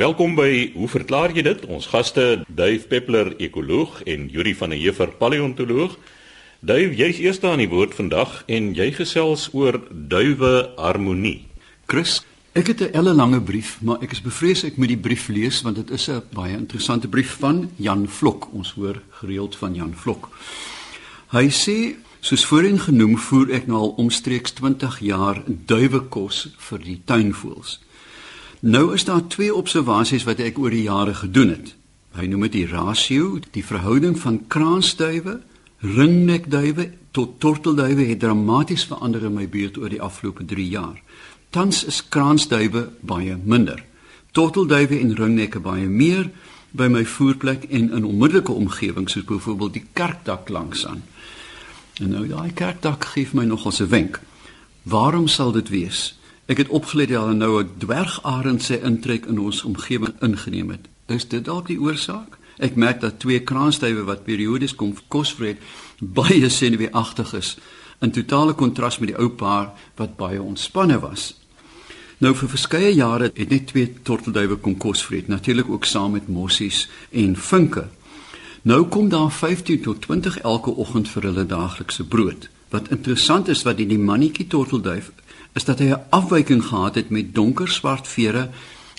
[0.00, 1.64] Welkom by Hoe verklaar jy dit?
[1.68, 5.98] Ons gaste Duif Peppler, ekoloog en Yuri van der Heever, paleontoloog.
[6.64, 11.42] Duif, jy's eerste aan die woord vandag en jy gesels oor duwe harmonie.
[11.84, 12.22] Chris,
[12.56, 15.76] ek het 'n ellelange brief, maar ek is bevrees ek moet die brief lees want
[15.76, 18.48] dit is 'n baie interessante brief van Jan Vlok.
[18.54, 20.30] Ons hoor gereeld van Jan Vlok.
[21.28, 27.00] Hy sê Soos voorheen genoem, voer ek nou al omstreeks 20 jaar duiwekos vir die
[27.04, 27.80] tuinvoëls.
[28.60, 31.72] Nou is daar twee observasies wat ek oor die jare gedoen het.
[32.12, 35.38] Hy noem dit die rasio, die verhouding van kraansduwe,
[35.80, 41.00] ringnekduwe tot tortelduwe het dramaties verander in my buurt oor die afgelope 3 jaar.
[41.50, 43.80] Tans is kraansduwe baie minder.
[44.36, 46.28] Tortelduwe en ringnekke baie meer
[46.76, 51.00] by my voerplek en in onmiddellike omgewing soos byvoorbeeld die kerkdak langs aan.
[51.96, 54.20] En nou daai kerkdak gee my nogal 'n wenk.
[54.82, 56.19] Waarom sal dit wees?
[56.50, 60.88] Ek het opgeleer dat hulle nou 'n dwergarend se intrek in ons omgewing ingeneem het.
[61.06, 62.38] Is dit dalk die oorsaak?
[62.58, 65.58] Ek merk dat twee kraanstywe wat periodies kom kos vreet
[65.98, 67.56] baie senuweeagtig is
[68.00, 71.34] in totale kontras met die ou paar wat baie ontspanne was.
[72.18, 76.28] Nou vir verskeie jare het net twee tortelduwe kom kos vreet, natuurlik ook saam met
[76.28, 77.88] mossies en vinke.
[78.62, 82.48] Nou kom daar 15 tot 20 elke oggend vir hulle daaglikse brood.
[82.68, 85.12] Wat interessant is wat die, die mannetjie tortelduif
[85.52, 88.50] is dat hy 'n afwyking gehad het met donker swart vere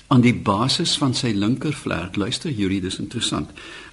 [0.07, 2.15] aan die basis van sy linkervlerk.
[2.15, 3.49] Luister hierdie, dis interessant.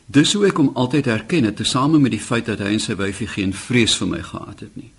[0.06, 2.96] Dis hoe ek hom altyd herken het, tesame met die feit dat hy en sy
[2.96, 4.90] wyfie geen vrees vir my gehad het nie.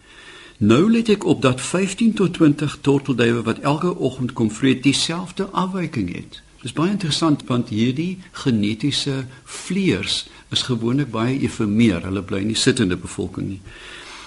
[0.60, 5.46] Nou let ek op dat 15 tot 20 tortelduwe wat elke oggend kom vreet dieselfde
[5.56, 6.42] afwyking het.
[6.62, 12.04] Dis baie interessant want hierdie genetiese vleers is gewoonlik baie efemeer.
[12.04, 13.62] Hulle bly nie sittende bevolking nie.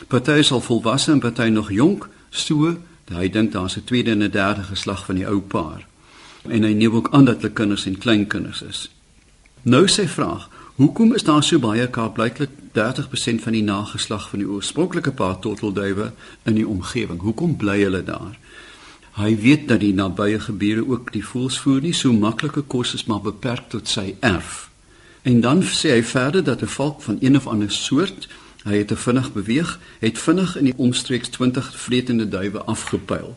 [0.08, 2.76] Party is al volwasse en party nog jonk, so
[3.14, 5.86] hy dink daar's 'n tweede en 'n derde geslag van die ou paar.
[6.48, 8.90] En hy neem ook aan dat hulle kinders en kleinkinders is.
[9.62, 14.48] Nou sê vraag, hoekom is daar so baie kaapblyklik 30% van die nageslag van die
[14.48, 17.20] oorspronklike paar tortelduwe in die omgewing?
[17.20, 18.38] Hoekom bly hulle daar?
[19.12, 23.04] Hy weet dat die nabye gebiede ook die voëls voer nie so maklike kos is
[23.04, 24.70] maar beperk tot sy erf.
[25.22, 28.28] En dan sê hy verder dat 'n valk van een of ander soort,
[28.64, 33.36] hy het te vinnig beweeg, het vinnig in die omstreeks 20 vletende duwe afgepyl.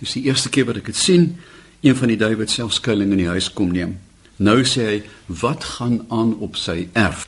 [0.00, 1.36] Dis die eerste keer wat ek dit sien,
[1.80, 3.98] een van die duwe het self skuilings in die huis kom neem.
[4.36, 7.26] Nou sê hy, "Wat gaan aan op sy erf?"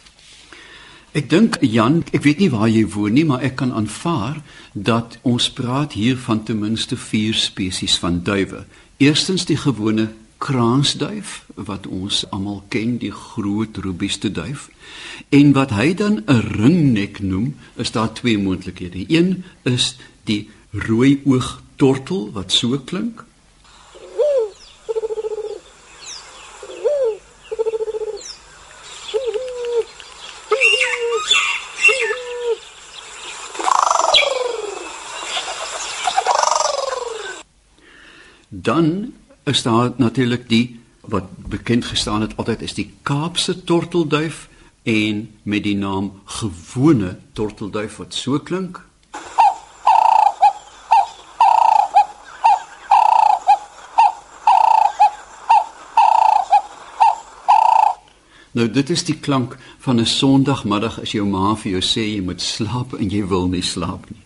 [1.12, 4.38] Ek dink Jan, ek weet nie waar jy woon nie, maar ek kan aanvaar
[4.72, 8.64] dat ons praat hier van ten minste 4 spesies van duwe.
[8.96, 10.08] Eerstens die gewone
[10.42, 14.68] kraansduif wat ons almal ken, die groot robuuste duif.
[15.30, 19.04] En wat hy dan 'n ringnek noem, is daar twee moontlikhede.
[19.08, 23.24] Een is die rooi oog tortel wat so klink
[38.62, 39.14] Dan
[39.44, 44.48] is daar natuurlik die wat bekend gestaan het altyd is die Kaapse tortelduif
[44.82, 48.84] en met die naam gewone tortelduif wat so klink.
[58.52, 62.20] Nou dit is die klank van 'n Sondagmiddag as jou ma vir jou sê jy
[62.20, 64.20] moet slaap en jy wil nie slaap nie.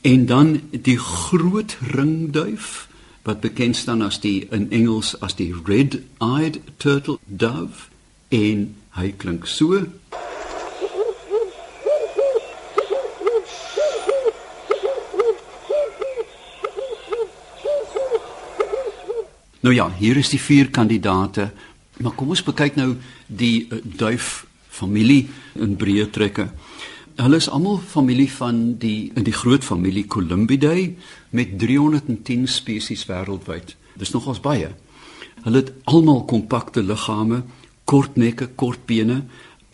[0.00, 2.88] En dan die groot ringduif
[3.22, 7.88] wat bekend staan as die in Engels as die red-eyed turtle dove
[8.28, 9.84] en hy klink so
[19.60, 21.50] Nou ja, hier is die vier kandidate.
[22.00, 22.94] Maar kom ons kyk nou
[23.28, 25.26] die uh, duif familie
[25.60, 26.46] in breë trekke.
[27.20, 30.94] Hulle is almal familie van die in die groot familie Columbidae
[31.36, 33.74] met 310 spesies wêreldwyd.
[34.00, 34.70] Dis nogals baie.
[35.44, 37.42] Hulle het almal kompakte liggame,
[37.84, 39.18] kort nekke, kort bene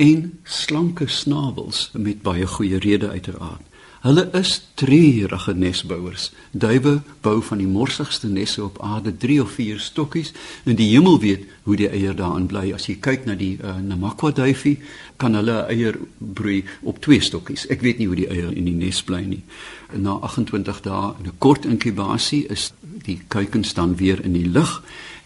[0.03, 3.63] en slanke snavels met baie goeie rede uiteraard.
[4.07, 6.29] Hulle is treurige nesbouers.
[6.55, 10.31] Duwe bou van die morsigste nesse op aarde, 3 of 4 stokkies,
[10.63, 12.69] en die hemel weet hoe die eier daarin bly.
[12.77, 14.77] As jy kyk na die uh, Namakwa duifie,
[15.19, 17.67] kan hulle eier broei op 2 stokkies.
[17.67, 19.43] Ek weet nie hoe die eier in die nes bly nie.
[19.99, 22.71] Na 28 dae in 'n kort inkubasie is
[23.11, 24.85] die kuikens dan weer in die lug.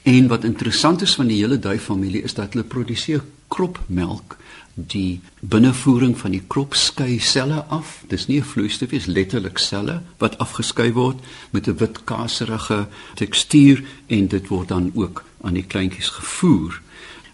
[0.09, 4.39] En wat interessant is van die hele duiffamilie is dat hulle produseer kropmelk
[4.75, 8.05] die binnevoering van die krop skei selle af.
[8.09, 11.19] Dis nie 'n vloeistof dis letterlik selle wat afgeskei word
[11.51, 16.81] met 'n wit kaserige tekstuur en dit word dan ook aan die kleintjies gevoer.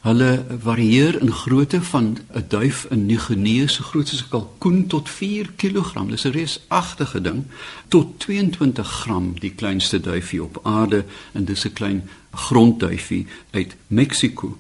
[0.07, 5.09] Hulle varieer in grootte van 'n duif in Nieu-Guinea so groot soos 'n kalkoen tot
[5.09, 6.09] 4 kg.
[6.09, 7.45] Dis 'n reusagtige ding
[7.89, 14.57] tot 22 gram die kleinste duifie op aarde en dis 'n klein grondduifie uit Mexiko.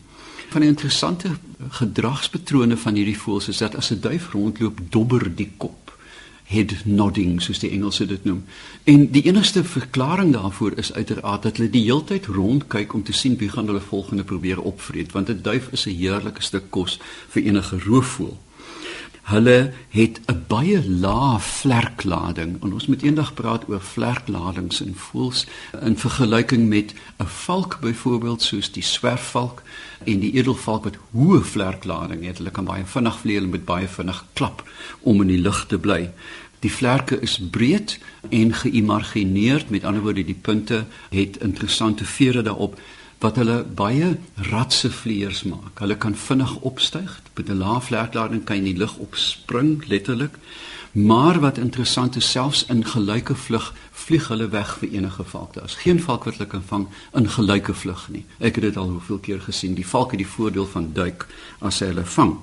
[0.56, 1.30] Van die interessante
[1.68, 5.92] gedragspatrone van hierdie voëls is dat as 'n duif rondloop, dobber die kop
[6.44, 8.44] head nodding soos die Engelse dit noem.
[8.84, 13.36] En die enigste verklaring daarvoor is uiteraard dat hulle die heeltyd rondkyk om te sien
[13.36, 16.98] wie gaan hulle volgende probeer opvreet want 'n duif is 'n heerlike stuk kos
[17.28, 18.38] vir enige roofvoël.
[19.26, 25.46] Hulle het 'n baie lae vlerklading en ons moet eendag praat oor vlerkladings in voëls
[25.82, 29.62] in vergelyking met 'n valk byvoorbeeld soos die swerfvalk
[30.04, 32.38] en die edelvalk wat hoë vlerklading het.
[32.38, 34.70] Hulle kan baie vinnig vlieg en met baie vinnig klap
[35.00, 36.10] om in die lug te bly.
[36.58, 42.80] Die vlerke is breed en geïmargineerd, met ander woorde die punte het interessante vere daarop
[43.26, 44.12] wat hulle baie
[44.52, 45.80] ratse vleiers maak.
[45.82, 50.34] Hulle kan vinnig opstyg, met 'n lae vlerklading kan jy in die lug opspring letterlik.
[50.92, 55.54] Maar wat interessant is, selfs in gelyke vlug vlieg hulle weg vir enige valk.
[55.54, 58.24] Daar is geen valk wat hulle kan vang in gelyke vlug nie.
[58.38, 59.74] Ek het dit al hoeveel keer gesien.
[59.74, 61.26] Die valk het die voordeel van duik
[61.58, 62.36] as hy hulle vang.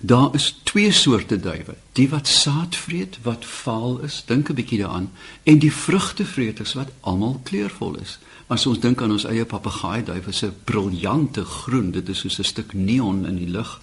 [0.00, 1.74] Daar is twee soorte duwe.
[1.92, 5.10] Die wat saad vreet, wat vaal is, dink 'n bietjie daaraan,
[5.42, 8.18] en die vrugtevreters wat almal kleurvol is.
[8.46, 12.38] As ons dink aan ons eie papegaai duif, is 'n briljante groen, dit is soos
[12.38, 13.80] 'n stuk neon in die lug.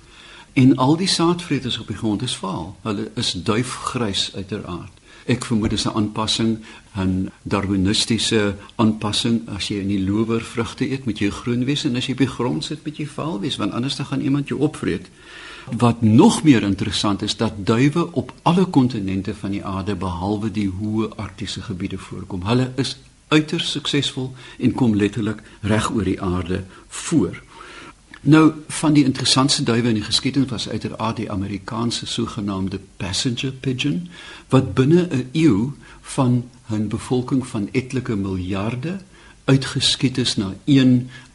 [0.53, 2.77] En al die saadvreters op die grond is vaal.
[2.81, 4.91] Hulle is duifgrys uiteraard.
[5.25, 6.59] Ek vermoed dit is 'n aanpassing,
[6.95, 9.49] 'n darwinistiese aanpassing.
[9.49, 12.17] As jy in die lower vrugte eet, moet jy groen wees en as jy op
[12.17, 15.09] die grond sit, moet jy vaal wees, want anders dan gaan iemand jou opvreet.
[15.77, 20.69] Wat nog meer interessant is dat duwe op alle kontinente van die aarde behalwe die
[20.69, 22.43] hoë arktiese gebiede voorkom.
[22.45, 22.97] Hulle is
[23.33, 27.41] uiters suksesvol en kom letterlik reg oor die aarde voor.
[28.23, 34.07] Nou van die interessantste duwe in die geskiedenis was uiteraard die Amerikaanse sogenaamde passenger pigeon
[34.53, 35.73] wat binne 'n eeu
[36.15, 38.99] van 'n bevolking van etlike miljarde
[39.45, 40.53] uitgeskiet is na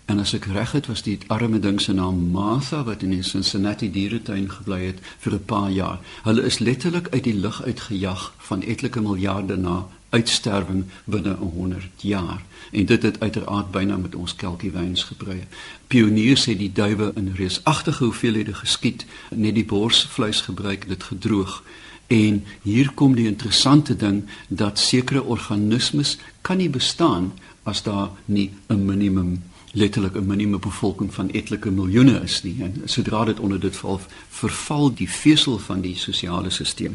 [0.08, 3.22] En as ek reg het, was die arme ding se naam Martha wat in die
[3.22, 5.98] Cincinnati dieretuin gebly het vir 'n paar jaar.
[6.24, 12.44] Hulle is letterlik uit die lug uitgejag van etlike miljarde na uitsterwing binne 100 jaar.
[12.72, 15.44] En dit het uiteraard byna met ons kelkiewyns gebrei.
[15.86, 21.62] Pioniers het die duwe in reusagtige hoeveelhede geskiet, net die borsvleis gebruik, dit gedroog.
[22.06, 27.32] En hier kom die interessante ding dat sekere organismes kan nie bestaan
[27.62, 32.82] as daar nie 'n minimum letterlik 'n minimum bevolking van etlike miljoene is nie en
[32.84, 36.94] sodra dit onder dit val verval die vesel van die sosiale stelsel.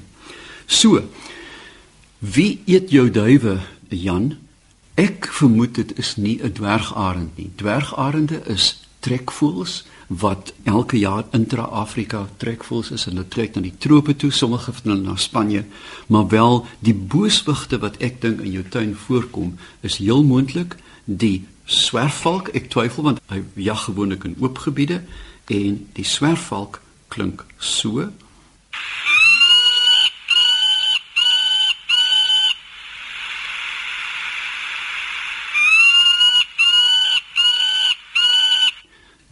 [0.66, 1.10] So
[2.24, 3.60] wie eet jou duwe
[3.90, 4.38] Jan?
[4.96, 7.52] Ek vermoed dit is nie 'n dwergarend nie.
[7.56, 14.16] Dwergarende is trekvoëls wat elke jaar intra-Afrika trekvoëls is en hulle trek na die trope
[14.16, 15.66] toe, sommige van hulle na Spanje,
[16.08, 20.76] maar wel die booswigte wat ek dink in jou tuin voorkom is heel moontlik
[21.06, 25.02] die swerfvalk, ek twyfel want hy jag gewoonlik in oop gebiede
[25.48, 28.10] en die swerfvalk klink so.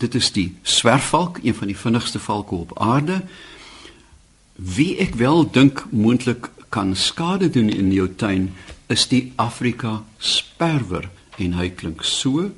[0.01, 3.21] Dit is die swerfvalk, een van die vinnigste valke op aarde.
[4.55, 8.49] Wie ek wel dink moontlik kan skade doen in jou tuin
[8.89, 12.49] is die Afrika sperwer en hy klink so.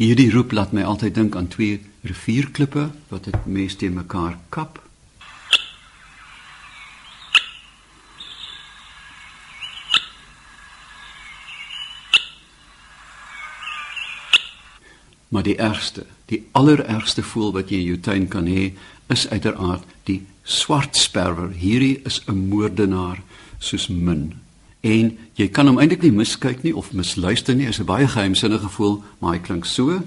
[0.00, 4.80] Hierdie roep laat my altyd dink aan twee rivierklippe wat dit mees teen mekaar kap.
[15.36, 18.70] Maar die ergste, die allerergste voël wat jy in jou tuin kan hê,
[19.12, 21.50] is uiteraard die swart sperwer.
[21.52, 23.20] Hierdie is 'n moordenaar
[23.58, 24.32] soos min
[24.80, 27.66] en jy kan hom eintlik nie miskyk nie of misluister nie.
[27.66, 30.02] Dit is 'n baie geheimsinnige gevoel, maar hy klink so.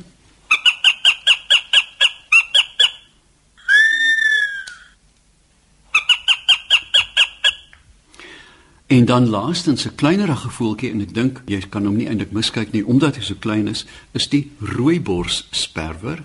[8.90, 12.72] En dan laastens 'n kleinerige gevoeltjie en ek dink jy kan hom nie eintlik miskyk
[12.72, 16.24] nie omdat hy so klein is, is die rooibors sperwer.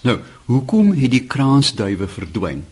[0.00, 2.64] Nou, hoekom het die kraansduwe verdwyn?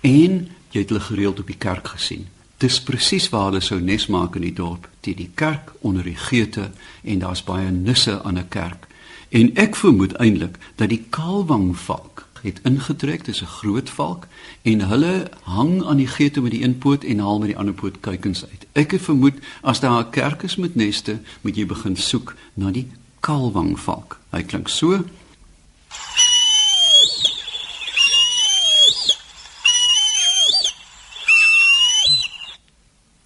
[0.00, 2.26] En jy het hulle gereeld op die kerk gesien.
[2.58, 6.18] Dis presies waar hulle sou nes maak in die dorp, teen die kerk onder die
[6.18, 6.70] geete
[7.02, 8.86] en daar's baie nisse aan 'n kerk.
[9.28, 14.26] En ek vermoed eintlik dat die kaalwangvalk het ingetrek, dis 'n groot valk
[14.62, 17.74] en hulle hang aan die geete met die een poot en haal met die ander
[17.74, 18.66] poot kuikens uit.
[18.72, 22.70] Ek het vermoed as daar 'n kerk is met neste, moet jy begin soek na
[22.70, 22.86] die
[23.20, 24.20] kalwangvalk.
[24.30, 25.04] Hy klink so.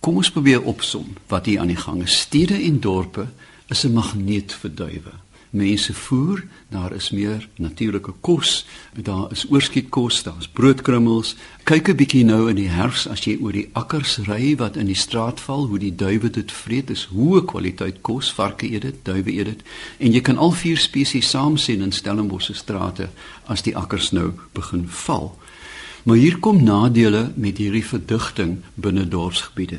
[0.03, 2.21] Kom ons probeer opsom wat hier aan die gang is.
[2.21, 3.29] Stede en dorpe
[3.69, 5.13] is 'n magneet vir duwe.
[5.53, 8.67] Mense voer, daar is meer natuurlike kos,
[8.97, 11.35] daar is oorskietkos, daar is broodkrummels.
[11.69, 14.87] Kyk 'n bietjie nou in die herfs as jy oor die akkers ry wat in
[14.87, 19.05] die straat val, hoe die duwe dit vreet, is hoë kwaliteit kos, varke eet dit,
[19.05, 19.63] duwe eet dit.
[19.99, 23.09] En jy kan al vier spesies saam sien in Stellenbosch se strate
[23.47, 25.37] as die akkers nou begin val.
[26.03, 29.79] Maar hier kom nadele met hierdie verdigting binne dorpsgebiede.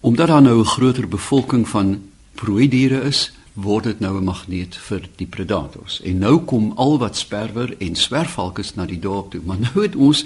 [0.00, 2.02] Omdat daar nou 'n groter bevolking van
[2.34, 6.00] prooidiere is, word dit nou 'n magneet vir die predators.
[6.00, 9.40] En nou kom al wat sperwer en swerfvalkes na die dorp toe.
[9.44, 10.24] Maar nou het ons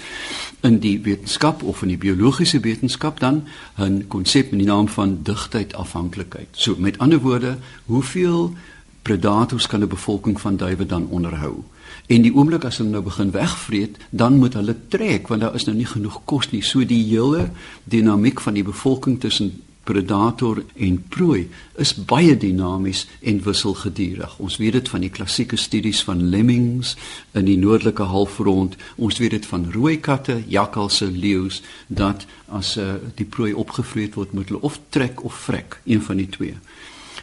[0.61, 3.43] in die wetenskap of in die biologiese wetenskap dan
[3.77, 6.47] 'n konsep met die naam van digtheid afhanklikheid.
[6.51, 8.53] So met ander woorde, hoeveel
[9.01, 11.63] predators kan 'n bevolking van duwe dan onderhou?
[12.05, 15.65] En die oomblik as hulle nou begin wegvreet, dan moet hulle trek want daar is
[15.65, 16.61] nou nie genoeg kos nie.
[16.61, 17.49] So die hele
[17.83, 21.45] dinamiek van die bevolking tussen predator en prooi
[21.81, 24.37] is baie dinamies en wisselgedurig.
[24.43, 26.95] Ons weet dit van die klassieke studies van lemmings
[27.37, 28.77] in die noordelike halfrond.
[28.95, 34.33] Ons weet dit van rooi katte, jakkalse, leeu's dat as uh, die prooi opgevreet word,
[34.33, 36.57] moet hulle of trek of vrek, een van die twee.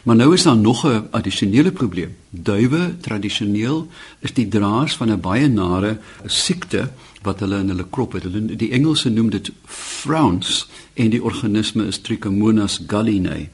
[0.03, 2.15] Maar nou is daar nog 'n addisionele probleem.
[2.29, 3.87] Duwe tradisioneel
[4.19, 6.91] is die draers van 'n baie nare siekte
[7.21, 8.23] wat hulle in hulle krop het.
[8.23, 13.49] Hulle die Engelse noem dit frowns en die organisme is Trichomonas gallinae.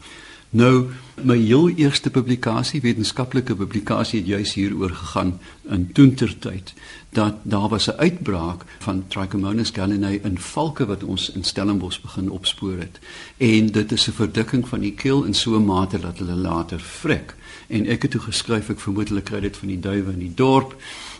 [0.49, 0.89] Nou
[1.21, 5.35] my heel eerste publikasie, wetenskaplike publikasie het juis hieroor gegaan
[5.69, 6.73] in toentertyd
[7.13, 12.29] dat daar was 'n uitbraak van Trichomonas gallinae in valke wat ons in Stellenbosch begin
[12.29, 12.99] opspoor het.
[13.37, 16.79] En dit is 'n verdikking van die keel in so 'n mate dat hulle later
[16.79, 17.35] vrek.
[17.67, 20.33] En ek het toe geskryf ek vermoed hulle kry dit van die duwe in die
[20.35, 20.75] dorp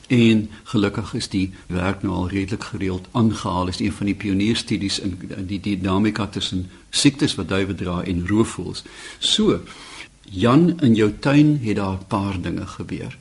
[0.10, 5.00] en gelukkig is die werk nou al redelik gereeld aangehaal is een van die pionierstudies
[5.06, 8.84] in die dinamika tussen siektes wat duwe dra en roofvoëls.
[9.20, 9.62] So
[10.30, 13.18] Jan in jou tuin het daar 'n paar dinge gebeur.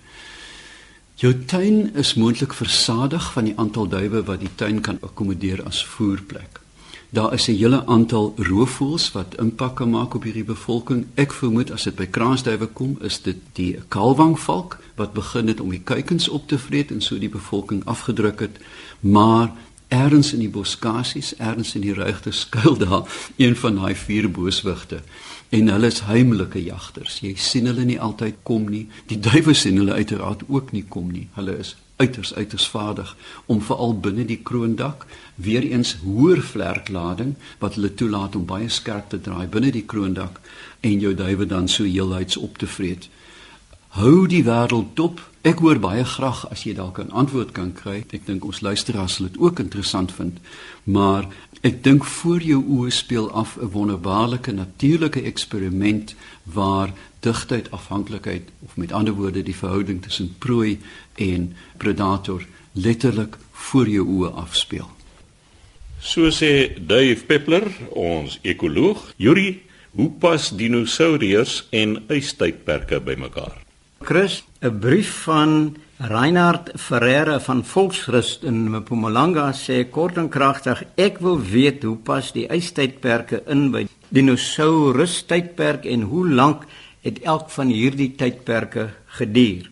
[1.15, 5.85] Jou tuin is moontlik versadig van die aantal duwe wat die tuin kan akkommodeer as
[5.85, 6.61] voerplek.
[7.11, 11.07] Daar is 'n hele aantal roofvoëls wat impak kan maak op hierdie bevolking.
[11.15, 15.71] Ek vermoed as dit by kraasduwe kom, is dit die kalwangvalk wat begin het om
[15.71, 18.59] die kuikens op te vreet en so die bevolking afgedruk het.
[19.01, 19.53] Maar
[19.89, 25.01] ergens in die boskasies, ergens in die ruigte skuil daar een van daai vier booswigte
[25.49, 27.21] en hulle is heimlike jagters.
[27.21, 28.89] Jy sien hulle nie altyd kom nie.
[29.07, 31.29] Die duwe sien hulle uiteraard ook nie kom nie.
[31.33, 37.75] Hulle is uiters uiters vaardig om veral binne die kroondak weer eens hoër vlerklading wat
[37.79, 40.41] hulle toelaat om baie skerp te draai binne die kroondak
[40.81, 43.09] en jou duwe dan so heelhuids op te vreet.
[43.99, 45.21] Hou die wêreld dop.
[45.43, 48.05] Ek hoor baie graag as jy dalk 'n antwoord kan kry.
[48.13, 50.39] Ek dink ons luisteraars sal dit ook interessant vind.
[50.85, 51.29] Maar
[51.67, 58.77] Ek dink voor jou oë speel af 'n wonderbaarlike natuurlike eksperiment waar digtheid afhanklikheid of
[58.77, 60.79] met ander woorde die verhouding tussen prooi
[61.15, 64.91] en predator letterlik voor jou oë afspeel.
[66.01, 73.68] So sê Dave Peppler, ons ekoloog, Yuri, hoe pas dinosourus en ystydperke bymekaar?
[74.09, 81.19] Chris, 'n brief van Reinhard Ferreira van Volksrust in Mpumalanga sê kort en kragtig ek
[81.21, 86.65] wil weet hoe pas die ystydperke in by dinosourus tydperk en hoe lank
[87.05, 88.89] het elk van hierdie tydperke
[89.19, 89.69] geduur.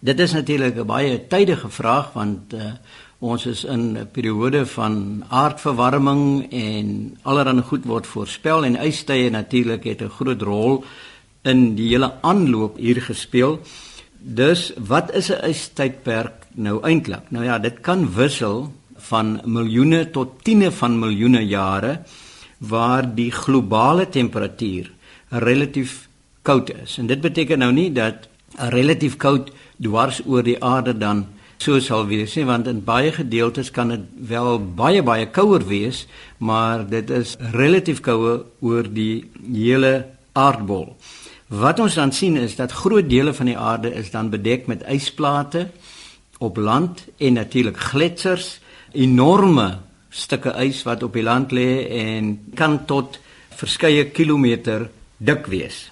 [0.00, 2.72] Dit is natuurlik 'n baie tydige vraag want uh,
[3.18, 9.84] ons is in 'n periode van aardverwarming en allerlei goed word voorspel en ystye natuurlik
[9.84, 10.84] het 'n groot rol
[11.48, 13.58] in die hele aanloop hier gespeel.
[14.18, 17.30] Dus wat is 'n ystydperk nou eintlik?
[17.30, 22.02] Nou ja, dit kan wissel van miljoene tot tiene van miljoene jare
[22.58, 24.90] waar die globale temperatuur
[25.28, 26.08] relatief
[26.42, 26.98] koud is.
[26.98, 28.28] En dit beteken nou nie dat
[28.58, 29.50] 'n relatief koud
[29.80, 31.26] dwars oor die aarde dan
[31.58, 36.06] so sal wees nie, want in baie gedeeltes kan dit wel baie baie kouer wees,
[36.38, 40.96] maar dit is relatief kouer oor die hele aardbol.
[41.48, 44.84] Wat ons dan sien is dat groot dele van die aarde is dan bedek met
[44.84, 45.70] ysplate
[46.38, 48.58] op land en natuurlik gletsers,
[48.92, 49.78] enorme
[50.10, 53.16] stukke ys wat op die land lê en kan tot
[53.56, 55.90] verskeie kilometer dik wees.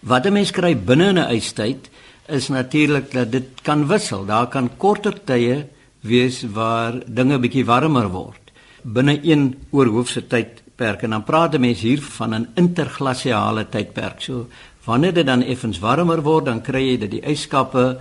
[0.00, 1.90] Wat 'n mens kry binne 'n ystyd
[2.28, 4.24] is natuurlik dat dit kan wissel.
[4.24, 5.66] Daar kan korter tye
[6.00, 8.48] wees waar dinge bietjie warmer word
[8.82, 14.20] binne een oorhoofse tydperk en dan praat 'n mens hier van 'n interglasiale tydperk.
[14.20, 14.46] So
[14.88, 17.98] Wanneer dit dan effens warmer word, dan kry jy dat die yskappe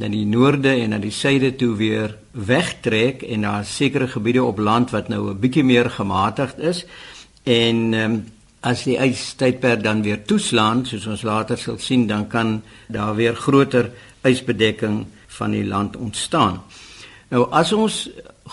[0.00, 4.58] na die noorde en na die suide toe weer wegtrek en daar sekere gebiede op
[4.58, 6.86] land wat nou 'n bietjie meer gematigd is
[7.44, 8.24] en um,
[8.60, 13.36] as die ystydperk dan weer toeslaan soos ons later sal sien dan kan daar weer
[13.36, 13.90] groter
[14.22, 16.62] ysbedekking van die land ontstaan.
[17.30, 18.08] Nou as ons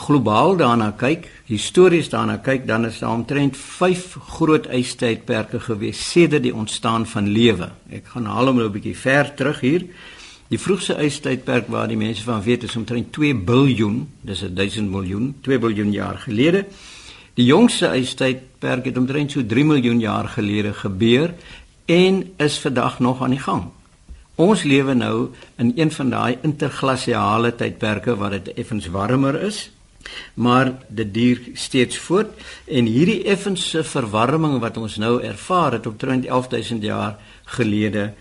[0.06, 4.04] globaal daarna kyk, histories daarna kyk, dan is daar omtrent 5
[4.38, 7.72] groot ystydperke gewees sedert die ontstaan van lewe.
[7.90, 9.86] Ek gaan haal hom nou 'n bietjie ver terug hier.
[10.50, 15.36] Die vroegste ystydperk waar die mense van weet is omtrent 2 biljoen, dis 1000 miljoen,
[15.42, 16.66] 2 biljoen jaar gelede.
[17.34, 21.34] Die jongste ystydperk het omtrent so 3 miljoen jaar gelede gebeur
[21.86, 23.64] en is vandag nog aan die gang.
[24.38, 29.64] Ons lewe nou in een van daai interglasiale tydperke waar dit effens warmer is,
[30.34, 32.38] maar dit duur steeds voort
[32.70, 37.18] en hierdie effense verwarming wat ons nou ervaar het omtrent 11000 jaar
[37.58, 38.12] gelede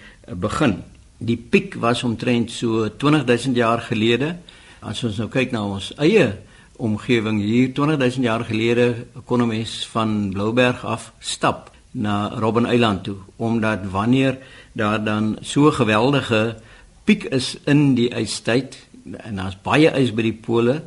[0.41, 0.79] begin.
[1.19, 4.39] Die piek was omtrent so 20000 jaar gelede.
[4.81, 6.33] As ons nou kyk na ons eie
[6.81, 13.05] omgewing hier 20000 jaar gelede kon 'n mens van Blouberg af stap na Robben Eiland
[13.05, 14.39] toe omdat wanneer
[14.73, 16.57] daar dan so geweldige
[17.05, 18.77] piek is in die ystyd
[19.17, 20.83] en daar's baie ys by die pole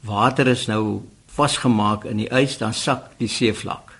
[0.00, 1.02] water is nou
[1.34, 3.94] vasgemaak in die ys dan sak die seevlak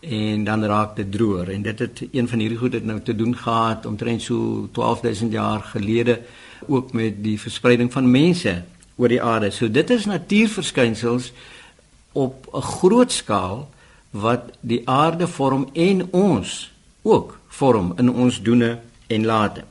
[0.00, 3.16] en dan raak dit droër en dit het een van hierdie goed het nou te
[3.16, 6.20] doen gehad omtrent so 12000 jaar gelede
[6.66, 8.62] ook met die verspreiding van mense
[8.96, 9.50] oor die aarde.
[9.50, 11.32] So dit is natuurverskynsels
[12.12, 13.68] op 'n groot skaal
[14.10, 16.70] wat die aarde vorm en ons
[17.02, 19.64] ook vorm in ons doene en late.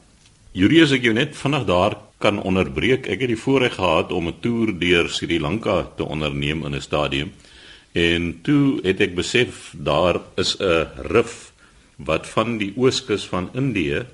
[0.52, 3.10] Julie, as ek jou net vinnig daar kan onderbreek.
[3.12, 6.82] Ek het die voorreg gehad om 'n toer deur Sri Lanka te onderneem in 'n
[6.82, 7.32] stadium.
[7.92, 11.52] En toe het ek besef daar is 'n rif
[11.98, 14.06] wat van die ooskus van Indië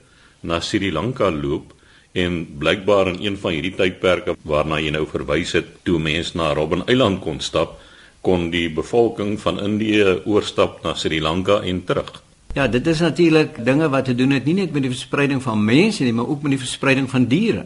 [0.42, 1.74] na Sri Lanka loop
[2.12, 6.54] en blykbaar in een van hierdie tydperke waarna jy nou verwys het toe mense na
[6.54, 7.80] Robben Eiland kon stap,
[8.22, 12.22] kon die bevolking van Indië oorstap na Sri Lanka en terug.
[12.54, 15.64] Ja, dit is natuurlik dinge wat te doen het nie net met die verspreiding van
[15.66, 17.66] mense nie, maar ook met die verspreiding van diere.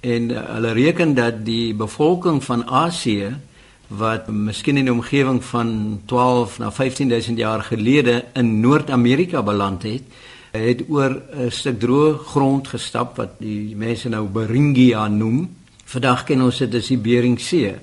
[0.00, 3.34] En uh, hulle reken dat die bevolking van Asië
[3.86, 10.02] wat miskien in die omgewing van 12 na 15000 jaar gelede in Noord-Amerika beland het,
[10.50, 15.56] het oor 'n stuk droë grond gestap wat die mense nou Beringia noem.
[15.84, 17.74] Vandag ken ons dit as die Beringsee.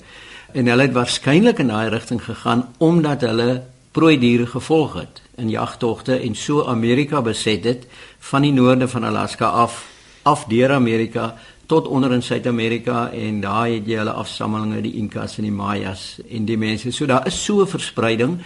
[0.53, 5.49] En hulle het waarskynlik in daai rigting gegaan omdat hulle prooi diere gevolg het in
[5.49, 7.87] jagtogte en so Amerika beset het
[8.19, 9.79] van die noorde van Alaska af
[10.23, 11.35] af deur Amerika
[11.65, 16.19] tot onder in Suid-Amerika en daar het jy hulle afstammelinge die Inkas en die Mayas
[16.29, 16.91] en die mense.
[16.91, 18.37] So daar is so 'n verspreiding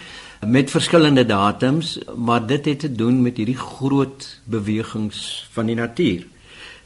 [0.46, 6.26] met verskillende datums, maar dit het te doen met hierdie groot bewegings van die natuur.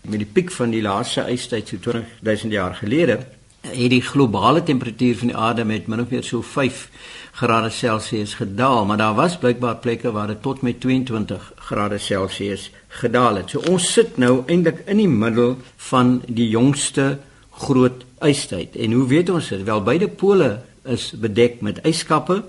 [0.00, 3.18] Met die piek van die laaste ystyd so 20000 jaar gelede
[3.62, 6.88] het die globale temperatuur van die aarde met min of meer so 5
[7.32, 12.70] grade Celsius gedaal, maar daar was blykbaar plekke waar dit tot met 22 grade Celsius
[12.88, 13.50] gedaal het.
[13.50, 17.18] So ons sit nou eintlik in die middel van die jongste
[17.62, 18.76] groot ystyd.
[18.76, 19.62] En hoe weet ons dit?
[19.64, 22.42] Wel beide pole is bedek met yskappe.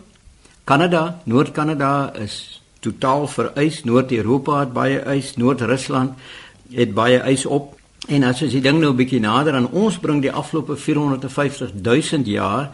[0.64, 3.84] Kanada, Noord-Kanada is totaal verys.
[3.84, 6.18] Noord-Europa het baie ys, Noord-Rusland
[6.74, 7.76] het baie ys op.
[8.08, 11.72] En as ons die ding nou 'n bietjie nader aan ons bring die afgelope 450
[11.74, 12.72] 000 jaar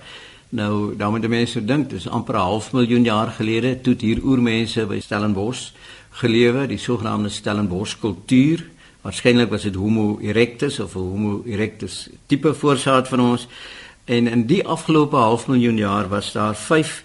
[0.52, 4.86] Nou, dan moet mense dink, dis amper 'n half miljoen jaar gelede toe hier oormense
[4.86, 5.72] by Stellenbosch
[6.10, 8.66] gelewe, die sogenaamde Stellenbosch kultuur.
[9.02, 13.48] Waarskynlik was dit Homo erectus of 'n Homo erectus tipe voorsaat van ons.
[14.06, 17.04] En in die afgelope half miljoen jaar was daar 5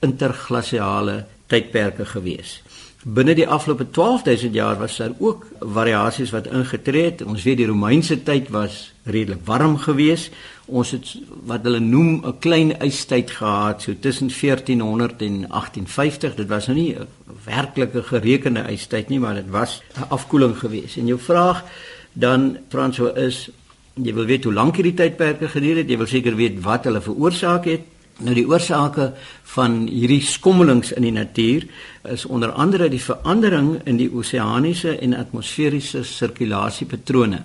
[0.00, 2.62] interglasiale tydperke gewees.
[3.06, 7.20] Binne die afgelope 12000 jaar was daar ook variasies wat ingetree het.
[7.22, 10.34] Ons weet die Romeinse tyd was redelik warm geweest.
[10.66, 11.12] Ons het
[11.46, 16.34] wat hulle noem 'n klein ystyd gehad so tussen 1400 en 1850.
[16.34, 17.06] Dit was nou nie 'n
[17.44, 20.96] werklike gerekende ystyd nie, maar dit was 'n afkoeling geweest.
[20.96, 21.64] En jou vraag
[22.12, 23.50] dan Franso is
[23.94, 25.88] jy wil weet hoe lank hierdie tydperke geduur het?
[25.88, 27.80] Jy wil seker weet wat hulle veroorsaak het.
[28.24, 29.10] Nou die oorsake
[29.52, 31.66] van hierdie skommelings in die natuur
[32.08, 37.42] is onder andere die verandering in die oseaniese en atmosferiese sirkulasiepatrone.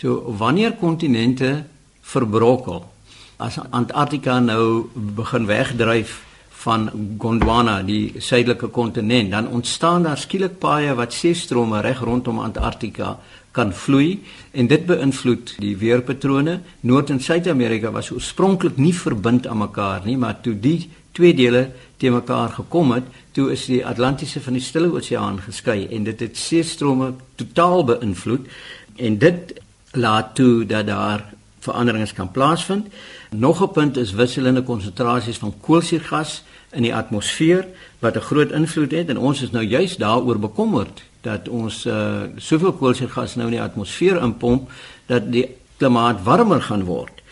[0.00, 1.66] So wanneer kontinente
[2.00, 2.86] verbrokkel,
[3.36, 6.22] as Antarktika nou begin wegdryf
[6.64, 6.88] van
[7.20, 13.18] Gondwana, die suidelike kontinent, dan ontstaan daar skielik paaie wat seestrome reg rondom Antarktika
[13.50, 14.20] kan vloei
[14.52, 16.60] en dit beïnvloed die weerpatrone.
[16.80, 21.70] Noord- en Suid-Amerika was oorspronklik nie verbind aan mekaar nie, maar toe die twee dele
[21.96, 26.20] te mekaar gekom het, toe is die Atlantiese van die Stille Oseaan geskei en dit
[26.20, 28.46] het seestrome totaal beïnvloed
[28.96, 29.54] en dit
[29.92, 31.24] laat toe dat daar
[31.58, 32.86] veranderings kan plaasvind.
[33.30, 37.66] Nog 'n punt is wisselende konsentrasies van koolsuurgas in die atmosfeer
[37.98, 42.22] wat 'n groot invloed het en ons is nou juis daaroor bekommerd dat ons uh,
[42.36, 44.70] soveel koolsuurgas nou in die atmosfeer inpomp
[45.06, 47.22] dat die klimaat warmer gaan word.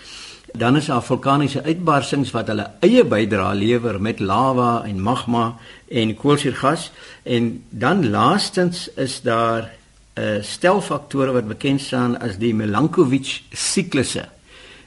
[0.53, 5.57] Dan is daar vulkaniese uitbarsings wat hulle eie bydrae lewer met lava en magma
[5.89, 6.91] en koolsuurgas
[7.23, 12.55] en dan laastens is daar 'n uh, eh, stel faktore wat bekend staan as die
[12.55, 14.29] Milankovitch siklusse.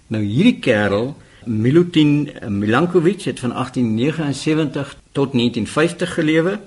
[0.10, 1.12] Nou hierdie kerel
[1.45, 6.60] Milutin Milankovitch het van 1879 tot 1950 gelewe.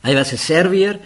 [0.00, 0.98] Hy was 'n Servier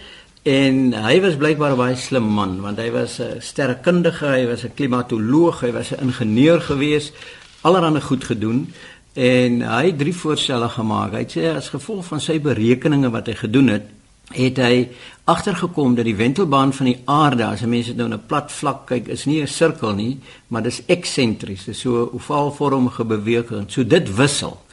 [0.43, 4.63] en hy was blykbaar 'n baie slim man want hy was 'n sterrekundige, hy was
[4.63, 7.11] 'n klimatoloog, hy was 'n ingenieur gewees,
[7.61, 8.73] allerhande goed gedoen
[9.13, 11.11] en hy het drie voorstelle gemaak.
[11.11, 13.83] Hy sê as gevolg van sy berekeninge wat hy gedoen het,
[14.35, 14.87] het hy
[15.25, 18.85] agtergekom dat die wentelbaan van die aarde as mense dit nou in 'n plat vlak
[18.87, 23.83] kyk is nie 'n sirkel nie maar dis eksentries dis so 'n ovaalvormige beweging so
[23.83, 24.65] dit wissel.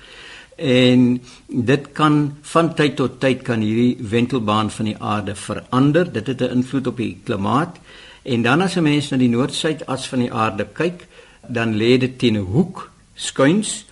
[0.56, 6.12] En dit kan van tyd tot tyd kan hierdie wentelbaan van die aarde verander.
[6.12, 7.78] Dit het 'n invloed op die klimaat.
[8.22, 11.06] En dan as 'n mens na die noord-suidas van die aarde kyk
[11.46, 13.86] dan lê dit teen 'n hoek skuins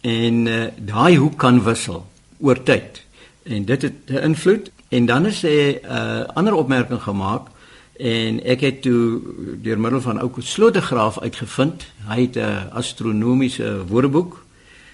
[0.00, 2.06] en uh, daai hoek kan wissel
[2.40, 3.04] oor tyd.
[3.42, 7.48] En dit het 'n invloed En dan is 'n uh, ander opmerking gemaak
[7.96, 9.20] en ek het toe
[9.62, 14.44] deur middel van ou Slotegraaf uitgevind, hy het 'n astronomiese woordeboek,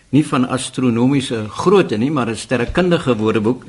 [0.08, 3.64] nie van astronomiese grootte nie, maar 'n sterrekundige woordeboek.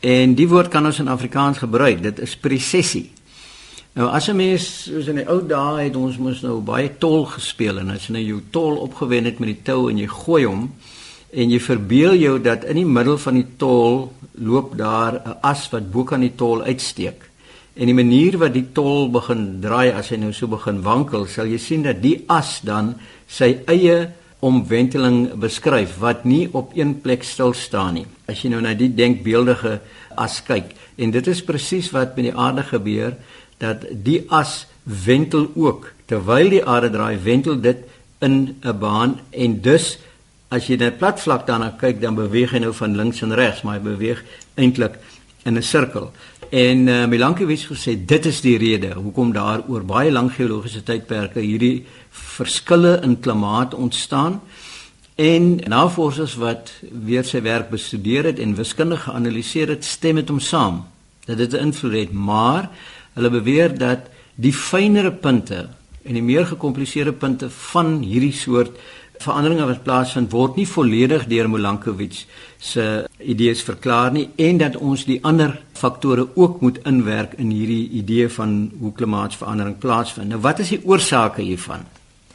[0.00, 2.02] En die woord kan ons in Afrikaans gebruik.
[2.02, 3.10] Dit is presessie.
[3.92, 7.24] Nou as 'n mens soos in die ou dae het ons mos nou baie tol
[7.24, 10.44] gespeel en as jy nou jou tol opgewen het met die tou en jy gooi
[10.44, 10.74] hom
[11.32, 15.68] en jy verbeel jou dat in die middel van die tol loop daar 'n as
[15.72, 17.20] wat bo kan die tol uitsteek.
[17.76, 21.46] En die manier wat die tol begin draai as hy nou so begin wankel, sal
[21.46, 22.94] jy sien dat die as dan
[23.28, 28.06] sy eie omwenteling beskryf wat nie op een plek stil staan nie.
[28.28, 29.80] As jy nou na die denkbeeldige
[30.16, 33.16] as kyk en dit is presies wat met die aarde gebeur
[33.58, 37.84] dat die as wentel ook terwyl die aarde draai wentel dit
[38.20, 39.98] in 'n baan en dus
[40.48, 43.62] as jy net plat vlak daarna kyk dan beweeg hy nou van links en regs
[43.62, 44.24] maar hy beweeg
[44.56, 44.98] eintlik
[45.44, 46.12] in 'n sirkel
[46.50, 51.40] en uh, Milankovitch gesê dit is die rede hoekom daar oor baie lang geologiese tydperke
[51.40, 54.40] hierdie verskille in klimaat ontstaan
[55.16, 60.40] en navorsers wat weer sy werk bestudeer het en wiskundig geanaliseer het stem met hom
[60.40, 60.84] saam
[61.26, 62.12] dat dit 'n invloed het.
[62.12, 62.70] Maar
[63.14, 63.98] hulle beweer dat
[64.34, 65.68] die fynere punte
[66.02, 68.76] en die meer gekompliseerde punte van hierdie soort
[69.22, 72.24] veranderinge wat plaasvind word nie volledig deur Molankovich
[72.58, 77.88] se idees verklaar nie en dat ons die ander faktore ook moet inwerk in hierdie
[78.00, 80.28] idee van hoe klimaatsverandering plaasvind.
[80.32, 81.86] Nou wat is die oorsake hiervan?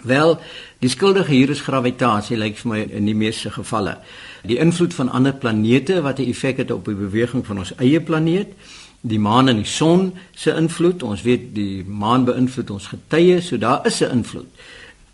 [0.04, 0.40] Wel,
[0.82, 4.00] die skuldige hier is gravitasie lyk vir my in die meeste gevalle.
[4.48, 8.02] Die invloed van ander planete wat 'n effek het op die beweging van ons eie
[8.02, 8.54] planeet,
[9.02, 11.04] die maan en die son se invloed.
[11.04, 14.50] Ons weet die maan beïnvloed ons getye, so daar is 'n invloed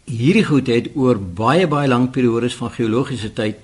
[0.08, 3.60] hierdie goed het oor baie baie lang periodes van geologiese tyd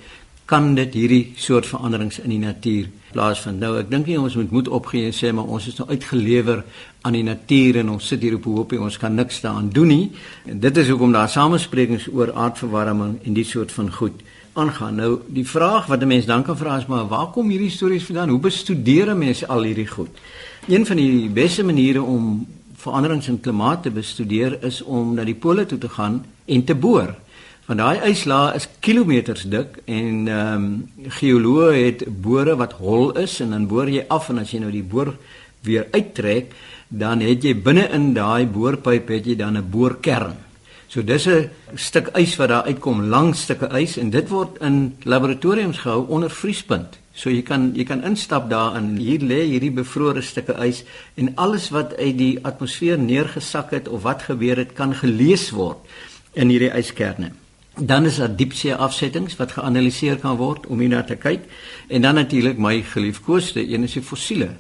[0.45, 3.61] kan dit hierdie soort veranderings in die natuur plaasvind.
[3.61, 6.65] Nou ek dink nie ons moet moed opgee en sê maar ons is nou uitgelewer
[7.07, 9.87] aan die natuur en ons sit hier op 'n hoopie ons kan niks daaraan doen
[9.87, 10.11] nie.
[10.45, 14.21] En dit is hoekom daar samesprekings oor aardverwarming en die soort van goed
[14.53, 14.95] aangaan.
[14.95, 18.03] Nou die vraag wat 'n mens dan kan vra is maar waar kom hierdie stories
[18.03, 18.29] vandaan?
[18.29, 20.11] Hoe bestudeer mense al hierdie goed?
[20.67, 22.47] Een van die beste maniere om
[22.83, 26.75] veranderings in klimaat te bestudeer is om na die pole toe te gaan en te
[26.75, 27.15] boor.
[27.65, 33.39] Want daai yslaag is kilometers dik en ehm um, geoloë het bore wat hol is
[33.43, 35.13] en dan boor jy af en as jy nou die boor
[35.63, 36.51] weer uittrek,
[36.89, 40.35] dan het jy binne in daai boorpyp het jy dan 'n boorkern.
[40.87, 44.95] So dis 'n stuk ys wat daar uitkom, lang stukke ys en dit word in
[45.03, 47.02] laboratoriums gehou onder vriespunt.
[47.13, 48.95] So jy kan jy kan instap daarin.
[48.97, 50.83] Hier lê hierdie bevrore stukke ys
[51.15, 55.77] en alles wat uit die atmosfeer neergesak het of wat gebeur het kan gelees word
[56.33, 57.31] in hierdie yskerne.
[57.77, 61.45] Dan is daar diepsee afsettings wat geanaliseer kan word om hierna te kyk
[61.89, 64.51] en dan natuurlik my geliefkoeste een is die fossiele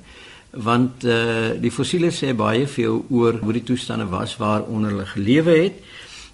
[0.53, 5.05] want eh uh, die fossiele sê baie veel oor hoe die toestande was waaronder hulle
[5.05, 5.73] gelewe het.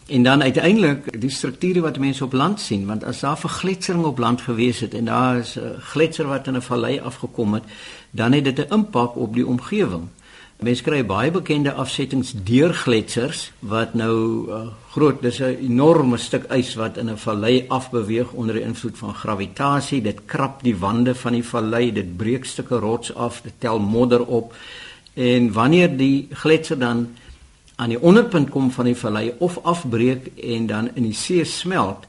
[0.09, 4.17] En dan uiteindelik die strukture wat mense op land sien, want as daar vergletsering op
[4.17, 7.63] land gewees het en daar is 'n gletser wat in 'n vallei afgekom het,
[8.11, 10.07] dan het dit 'n impak op die omgewing.
[10.59, 14.55] Mense kry baie bekende afsettings deur gletsers wat nou uh,
[14.91, 19.13] groot, dis 'n enorme stuk ys wat in 'n vallei afbeweeg onder die invloed van
[19.13, 20.01] gravitasie.
[20.01, 24.25] Dit krap die wande van die vallei, dit breek stukke rots af, dit tel modder
[24.25, 24.53] op.
[25.13, 27.07] En wanneer die gletser dan
[27.79, 32.07] aan die onderpunt kom van die vallei of afbreek en dan in die see smelt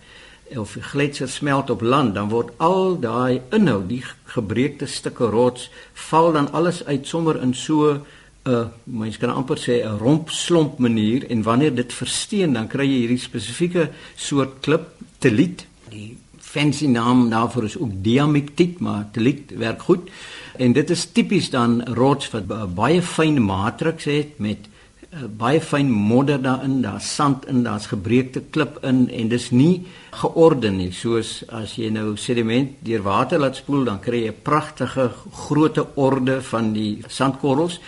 [0.58, 4.02] of die gletser smelt op land, dan word al daai inhoud, die
[4.32, 5.68] gebreekte stukke rots,
[6.08, 10.30] val dan alles uit sommer in so 'n uh, mens kan amper sê 'n romp
[10.30, 15.66] slomp manier en wanneer dit versteen, dan kry jy hierdie spesifieke soort klip, teliet.
[15.90, 20.10] Die fancy naam daarvoor is ook diamiktiet, maar teliet werk goed.
[20.56, 24.69] En dit is tipies dan rots wat baie fyn matriks het met
[25.12, 29.86] uh, baie fyn modder daarin, daar's sand in, daar's gebreekte klip in en dis nie
[30.22, 30.92] georden nie.
[30.92, 35.78] Soos as jy nou sediment deur water laat spoel, dan kry jy 'n pragtige groot
[35.96, 37.80] orde van die sandkorrels.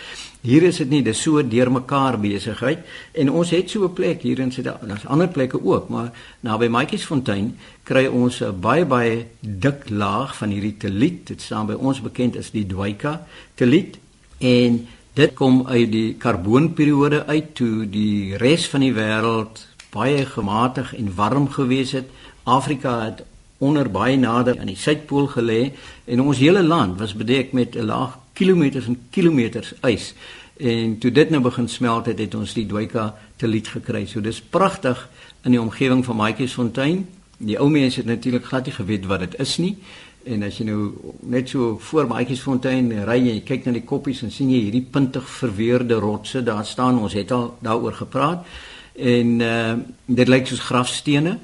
[0.43, 2.79] Hier is dit nie, dis so deurmekaar besigheid
[3.13, 4.87] en ons het so 'n plek hier in Suid-Afrika.
[4.87, 10.49] Daar's ander plekke ook, maar naby Maatjiesfontein kry ons 'n baie baie dik laag van
[10.49, 11.27] hierdie teliet.
[11.27, 13.97] Dit staan by ons bekend as die Dwyka teliet
[14.39, 19.59] en Dit kom uit die karboonperiode uit toe die res van die wêreld
[19.93, 22.07] baie gematig en warm gewees het.
[22.49, 23.21] Afrika het
[23.61, 25.59] onder baie nader aan die suidpool gelê
[26.09, 30.15] en ons hele land was bedek met 'n laag kilometers en kilometers ys.
[30.57, 34.05] En toe dit nou begin smelt het, het ons die Dwyka teliet gekry.
[34.05, 35.09] So dis pragtig
[35.43, 37.07] in die omgewing van Maatjiesfontein.
[37.37, 39.77] Die ou mense het natuurlik glad nie geweet wat dit is nie.
[40.23, 40.83] En as jy nou
[41.27, 44.85] net so voor Maatjiesfontein ry en jy kyk na die koppies en sien jy hierdie
[44.91, 48.45] puntig verweerde rotse daar staan, ons het al daaroor gepraat.
[48.95, 49.73] En uh
[50.07, 51.39] dit lyk soos grafstene.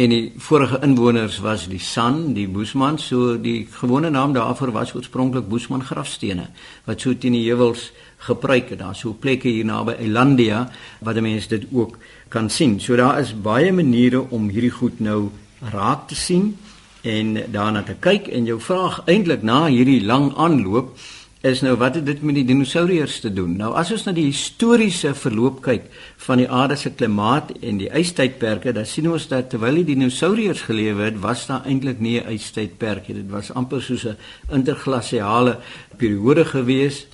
[0.00, 4.94] En die vorige inwoners was die San, die Boesman, so die gewone naam daarvoor was
[4.94, 6.46] oorspronklik Boesman grafstene
[6.86, 7.90] wat so teen die heuwels
[8.26, 8.78] gebruik het.
[8.80, 10.64] Daar so plekke hier naby Elandia
[11.04, 12.80] wat mense dit ook kan sien.
[12.80, 15.28] So daar is baie maniere om hierdie goed nou
[15.60, 16.54] raak te sien
[17.02, 20.96] en daarna te kyk en jou vraag eintlik na hierdie lang aanloop
[21.40, 23.54] is nou wat het dit met die dinosourus te doen?
[23.56, 25.86] Nou as ons na die historiese verloop kyk
[26.26, 30.66] van die aarde se klimaat en die ystydperke, dan sien ons dat terwyl die dinosourus
[30.68, 33.22] gelewe het, was daar eintlik nie 'n ystydperk nie.
[33.22, 34.16] Dit was amper soos 'n
[34.52, 35.58] interglasiale
[35.96, 37.06] periode gewees.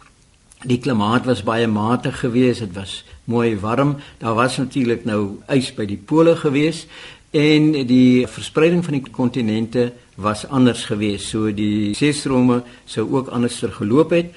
[0.65, 3.97] Die klimaat was baie matig geweest, dit was mooi warm.
[4.19, 6.89] Daar was natuurlik nou ys by die pole geweest
[7.37, 11.29] en die verspreiding van die kontinente was anders geweest.
[11.29, 14.33] So die seestrome sou ook anders vergeloop het.